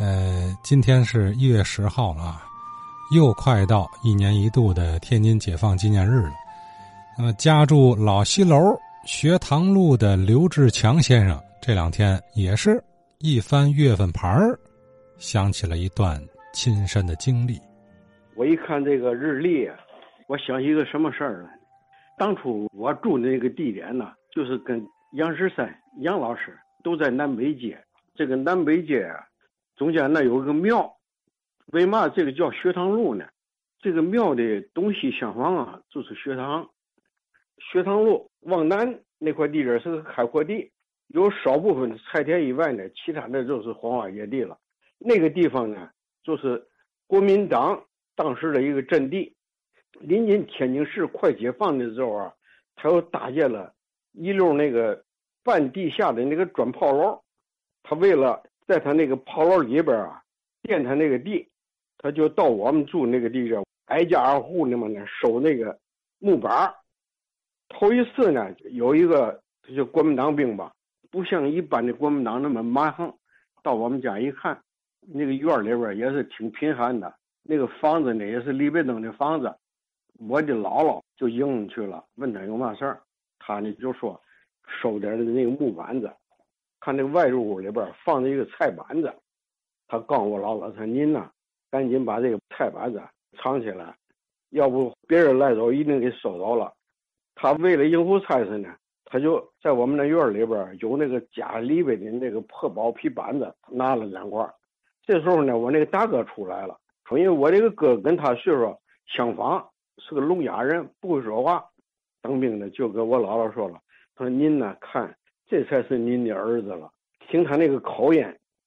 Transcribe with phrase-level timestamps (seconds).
[0.00, 2.46] 呃，今天是一月十号了啊，
[3.12, 6.32] 又快到一年一度的天津解放纪念日了。
[7.18, 12.80] 那么，家住老西楼学堂路的刘志强先生，这两天也是
[13.18, 14.56] 一翻月份牌儿，
[15.16, 16.22] 想起了一段
[16.52, 17.58] 亲身的经历。
[18.36, 19.68] 我一看这个日历，
[20.28, 21.48] 我想起一个什么事儿呢？
[22.16, 24.80] 当初我住的那个地点呢，就是跟
[25.14, 25.68] 杨十三
[26.02, 27.76] 杨老师都在南北街。
[28.14, 29.18] 这个南北街啊，
[29.78, 30.98] 中间那有个庙，
[31.66, 33.24] 为嘛这个叫学堂路呢？
[33.80, 36.68] 这个庙的东西厢房啊，就是学堂。
[37.70, 40.72] 学堂路往南那块地界是个开阔地，
[41.06, 44.58] 有少部分菜田以外呢，其他的就是荒洼野地了。
[44.98, 45.90] 那个地方呢，
[46.24, 46.66] 就是
[47.06, 47.84] 国民党
[48.16, 49.32] 当时的一个阵地。
[50.00, 52.34] 临近天津市快解放的时候啊，
[52.74, 53.72] 他又搭建了
[54.12, 55.04] 一溜那个
[55.44, 57.22] 半地下的那个砖炮楼。
[57.84, 60.22] 他为了在他那个炮楼里边啊
[60.60, 61.48] 垫他那个地，
[61.96, 65.76] 他就到我们住那个地方挨家挨户那么呢收那个
[66.18, 66.74] 木板。
[67.70, 70.70] 头一次呢，有一个他就国民党兵吧，
[71.10, 73.12] 不像一般的国民党那么蛮横。
[73.62, 74.60] 到我们家一看，
[75.00, 79.54] 那个院里边也是挺贫寒的，那个房子呢也是李白登的房子。
[80.28, 83.00] 我的姥姥就迎去了，问他有嘛事儿，
[83.38, 84.20] 他呢就说
[84.66, 86.12] 收点那个木板子，
[86.88, 89.12] 看那个外屋屋里边放着一个菜板子，
[89.88, 91.30] 他告诉我姥姥说：“您呐，
[91.70, 92.98] 赶紧把这个菜板子
[93.36, 93.94] 藏起来，
[94.52, 96.72] 要不别人来走一定给收走了。”
[97.36, 104.50] 他为了应付差事呢，他就在我们那院里边有那个家里边的那个破包皮板子，拿了两块。
[105.04, 106.74] 这时候呢，我那个大哥出来了，
[107.06, 108.74] 说因为我这个哥跟他岁数
[109.06, 109.68] 相仿。
[110.00, 111.62] 是个聋哑人，不会说话。
[112.22, 113.78] 当兵的就跟我姥姥说了
[114.16, 115.14] ：“他说您呢，看
[115.48, 116.90] 这才是您的儿子了。
[117.28, 118.24] 听他那个口音，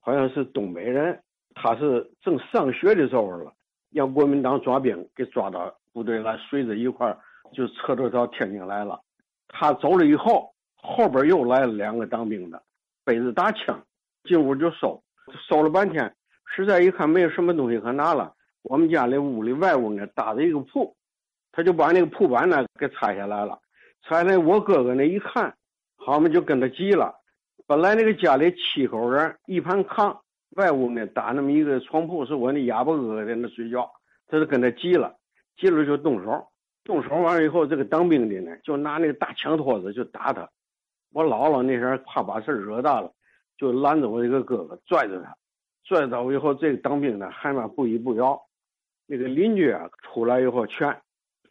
[0.00, 1.18] 好像是东北人。
[1.54, 3.52] 他是正上学的时候了，
[3.92, 7.16] 让国民党抓兵给抓到部队来，随着一块
[7.52, 9.00] 就撤到到天津来了。
[9.48, 12.60] 他走了以后，后边又来了两个当兵的，
[13.04, 13.80] 背着大枪
[14.24, 15.00] 进屋就搜，
[15.48, 16.12] 搜了半天，
[16.54, 18.34] 实在一看没有什么东西可拿了。
[18.62, 20.94] 我们家里屋里外屋呢搭着一个铺。”
[21.56, 23.56] 他就把那个铺板呢给拆下来了，
[24.02, 25.54] 拆来我哥哥那一看，
[26.04, 27.14] 好嘛就跟他急了。
[27.66, 30.14] 本来那个家里七口人，一盘炕，
[30.50, 33.90] 外屋呢打那么一个床铺，是我那哑巴哥哥在那睡觉。
[34.26, 35.16] 他就跟他急了，
[35.56, 36.46] 急了就动手，
[36.84, 40.46] 动手完了以后，这个当兵的呢就拿那个大枪托子就打他。
[41.12, 43.10] 我姥姥那时候怕把事惹大了，
[43.56, 45.34] 就拦着我这个哥哥，拽着他，
[45.84, 48.38] 拽着我以后，这个当兵的还嘛不依不饶。
[49.06, 50.94] 那个邻居啊出来以后劝。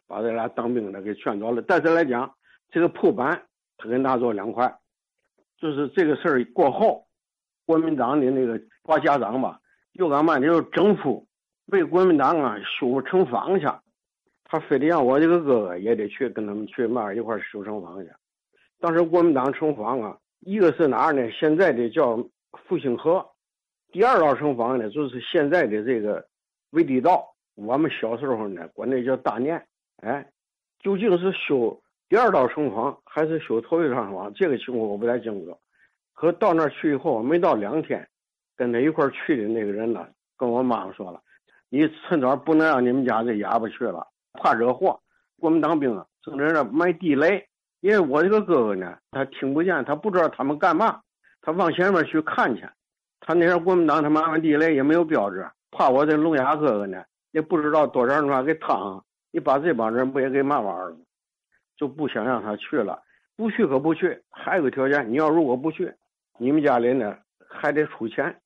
[0.06, 2.30] 把这俩当兵的给劝走了，但是来讲，
[2.70, 3.42] 这个铺板
[3.76, 4.72] 他给拿走两块，
[5.58, 7.06] 就是这个事儿过后，
[7.66, 9.60] 国民党的那个挂家长吧，
[9.92, 10.46] 又干嘛呢？
[10.46, 11.26] 又政府
[11.66, 13.66] 为国民党啊修城防去，
[14.44, 18.10] 他非得让我这个哥哥也得去跟他们去嘛一块修城防去。
[18.80, 21.30] 当时国民党城防啊，一个是哪儿呢？
[21.30, 22.16] 现在的叫
[22.66, 23.26] 复兴河，
[23.92, 26.26] 第二道城防呢，就是现在的这个
[26.70, 27.34] 卫地道。
[27.56, 29.64] 我们小时候呢，管那叫大年。
[30.02, 30.28] 哎，
[30.80, 34.32] 究竟是修第二道城防还是修头一道城防？
[34.34, 35.56] 这个情况我不太清楚。
[36.12, 38.06] 可到那儿去以后，没到两天，
[38.56, 40.06] 跟他一块儿去的那个人呢，
[40.36, 41.20] 跟我妈妈说了
[41.70, 45.00] ：“你趁早不能让你们家这哑巴去了，怕惹祸。
[45.40, 47.44] 国民党兵啊，正在那埋地雷。
[47.80, 51.00] 因为我这个哥哥呢，他听不见，他不知道他们干嘛，
[51.42, 52.64] 他往前面去看去。
[53.20, 60.96] 他那时候国民党他埋地雷也没有标志，怕我这聋哑哥哥呢，也不知道多少人把给烫。”你把这帮人不也给骂完了？
[61.76, 63.02] 就不想让他去了，
[63.36, 64.22] 不去可不去。
[64.30, 65.92] 还有个条件，你要如果不去，
[66.38, 67.18] 你们家里呢
[67.48, 68.40] 还得出钱，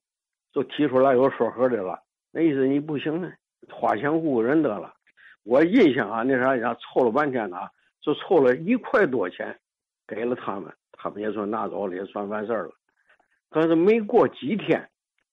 [0.53, 2.00] 就提出来有说和的了。
[2.31, 3.33] 那意思你不行呢，
[3.71, 4.94] 花钱雇人得了。
[5.44, 7.59] 我印象啊，那啥家凑了半天呢，
[8.00, 9.59] 就凑了一块多钱，
[10.06, 12.71] 给了他们，他们也算拿走了，也算完事儿了。
[13.50, 14.89] 可是没过几天，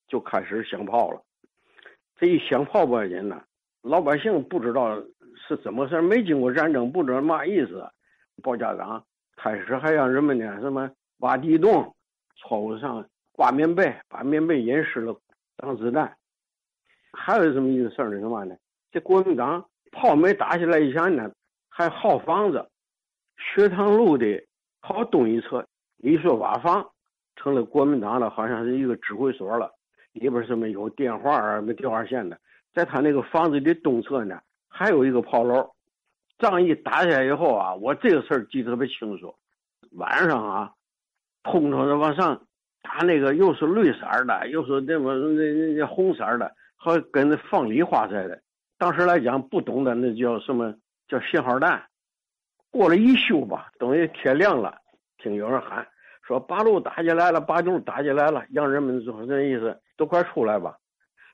[0.07, 1.21] 就开始响炮了。
[2.17, 3.43] 这一响炮吧，人呢，
[3.81, 5.01] 老百姓不知道。
[5.47, 7.87] 是怎么事没经过战争，不知道嘛意思。
[8.41, 9.03] 报家长
[9.37, 10.89] 开始还让人们呢什么
[11.19, 11.95] 挖地洞，
[12.35, 15.15] 窗户上挂棉被，把棉被淋湿了
[15.55, 16.11] 挡子弹。
[17.13, 18.19] 还有什么意思事儿呢？
[18.19, 18.55] 什么呢？
[18.91, 21.31] 这国民党炮没打下来以前呢，
[21.69, 22.67] 还耗房子。
[23.37, 24.43] 学堂路的
[24.81, 25.65] 靠东一侧
[25.97, 26.89] 一所瓦房，
[27.35, 29.71] 成了国民党的好像是一个指挥所了。
[30.13, 32.37] 里边什么有电话啊，没电话线的。
[32.73, 34.41] 在他那个房子的东侧呢。
[34.67, 35.69] 还有一个炮楼，
[36.37, 39.33] 仗义打下来以后啊，我这个事儿记得特别清楚。
[39.91, 40.73] 晚上啊，
[41.43, 42.41] 通通的往上
[42.81, 48.41] 打那个又是绿色的，又是那么那那那红色的，还跟那放礼花似的。
[48.77, 50.73] 当时来讲不懂的那叫什么
[51.07, 51.81] 叫信号弹。
[52.71, 54.77] 过了一宿吧，等于天亮了，
[55.17, 55.87] 听有人喊
[56.21, 60.75] 说八路打进来了，八路打进来了，洋人们说这意思都快出来吧。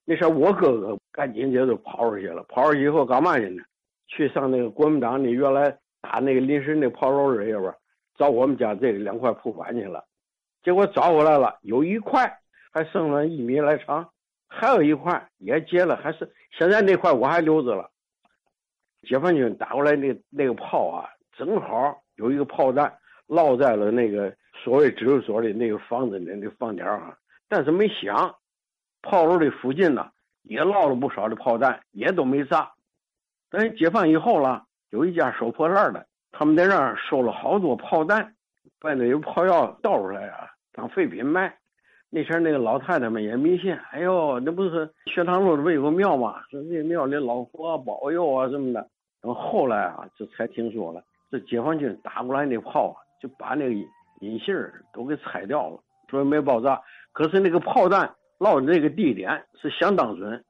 [0.06, 3.64] 那时候我哥哥赶紧就就跑出去了，跑出去以后干嘛去呢？
[4.08, 7.74] 去上那个国民党那原来打那个临时那炮楼里边
[8.18, 10.04] 找我们家这两块铺板去了。
[10.64, 12.40] 结果找回来了，有一块
[12.72, 14.10] 还剩了一米来长，
[14.48, 17.90] 还有一块也结了，还是现在那块我还留着了。
[19.08, 22.94] 解放军打过来那那个炮啊，正好有一个炮弹
[23.28, 27.18] 落在了那个所谓指挥所的那个房子的那房顶上，
[27.48, 28.36] 但是没响。
[29.02, 30.10] 炮楼的附近呢，
[30.44, 32.72] 也落了不少的炮弹，也都没炸。
[33.50, 38.34] 等解放以后了，有一家收破烂的，他们在那儿收了好多炮弹，
[38.80, 40.48] 把那有炮药倒出来啊。
[40.74, 41.54] 当废品卖，
[42.10, 43.76] 那前那个老太太们也迷信。
[43.92, 46.42] 哎呦，那不是学堂路不有个庙吗？
[46.50, 48.80] 说那庙里老佛保佑啊什么的。
[49.22, 53.74] 然后后来啊，这才听说了，这解放军打过来那炮啊，就把那个
[54.22, 54.56] 引信
[54.94, 55.78] 都给拆掉了，
[56.10, 56.82] 所以没爆炸。
[57.12, 58.10] 可是那个炮弹
[58.42, 59.30] 落的那个地点
[59.62, 60.44] 是相当准，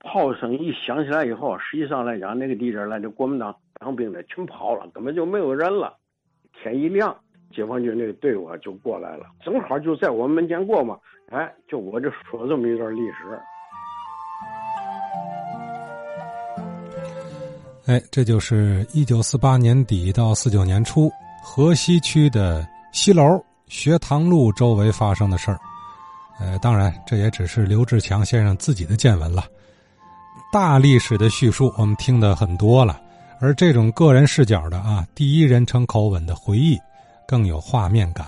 [0.00, 5.96] 炮声一响起来以后，实际上来讲，那个地点来的国民党当兵的全跑了，根本就没有人了。
[6.52, 7.16] 天一亮。
[7.54, 10.98] 解放军那个队伍就过来了，正好就在我们门前过嘛。
[11.30, 13.14] 哎，就我就说这么一段历史。
[17.86, 21.08] 哎，这就是一九四八年底到四九年初
[21.44, 23.22] 河西区的西楼
[23.68, 25.58] 学堂路周围发生的事儿。
[26.38, 29.44] 呃，当然，这也只是刘志强先生自己的见闻了。
[30.52, 33.00] 大历史的叙述我们听的很多了，
[33.40, 36.78] 而这种个人视角的啊，第一人称口吻的回忆。
[37.26, 38.26] 更有画面感。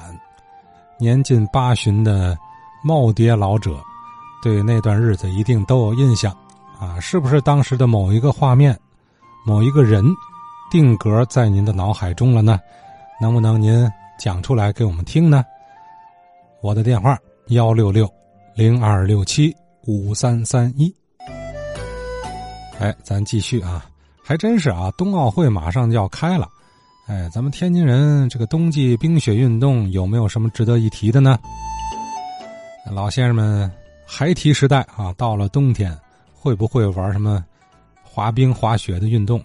[0.99, 2.35] 年近八旬的
[2.83, 3.79] 耄耋老者，
[4.43, 6.35] 对那段日子一定都有印象
[6.81, 6.99] 啊！
[6.99, 8.75] 是不是当时的某一个画面、
[9.45, 10.03] 某一个人
[10.71, 12.59] 定格在您的脑海中了呢？
[13.21, 13.87] 能不能您
[14.19, 15.45] 讲出来给我们听呢？
[16.63, 17.19] 我的电话：
[17.51, 18.13] 幺六六
[18.57, 19.55] 零二六七
[19.87, 20.93] 五三三一。
[22.81, 23.87] 哎，咱继续啊！
[24.21, 26.49] 还真是啊，冬奥会马上就要开了。
[27.07, 31.39] 哎，咱们天津人这个冬季冰雪运动有没有什么值得一提的呢？
[32.91, 33.71] 老先生们
[34.05, 35.97] 孩提时代啊，到了冬天
[36.35, 37.45] 会不会玩什么
[38.03, 39.41] 滑冰、滑雪的运动？